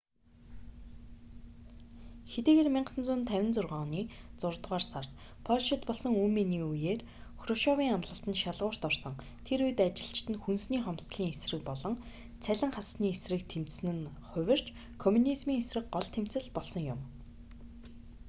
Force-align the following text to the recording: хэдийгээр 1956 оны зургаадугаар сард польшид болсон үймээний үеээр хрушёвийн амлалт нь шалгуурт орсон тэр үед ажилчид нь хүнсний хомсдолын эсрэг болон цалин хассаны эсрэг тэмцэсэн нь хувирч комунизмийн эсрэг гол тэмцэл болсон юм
хэдийгээр 2.31 2.67
1956 2.79 3.83
оны 3.85 4.01
зургаадугаар 4.41 4.85
сард 4.91 5.11
польшид 5.47 5.81
болсон 5.89 6.11
үймээний 6.21 6.63
үеээр 6.69 7.01
хрушёвийн 7.41 7.93
амлалт 7.95 8.25
нь 8.29 8.41
шалгуурт 8.43 8.83
орсон 8.89 9.15
тэр 9.47 9.59
үед 9.65 9.79
ажилчид 9.87 10.27
нь 10.31 10.41
хүнсний 10.43 10.81
хомсдолын 10.85 11.31
эсрэг 11.33 11.61
болон 11.69 11.93
цалин 12.43 12.71
хассаны 12.77 13.07
эсрэг 13.15 13.41
тэмцэсэн 13.51 13.97
нь 13.99 14.11
хувирч 14.31 14.67
комунизмийн 15.03 15.61
эсрэг 15.63 15.85
гол 15.95 16.07
тэмцэл 16.15 16.47
болсон 16.57 16.83
юм 16.93 16.99